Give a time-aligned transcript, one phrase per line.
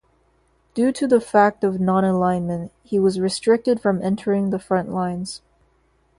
[0.73, 5.43] Due to the fact of non-alignment, he was restricted from entering the front-lines.